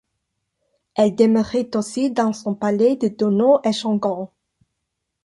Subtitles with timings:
[0.95, 4.29] Elle demeurait aussi dans son palais de Donau-Eschingen.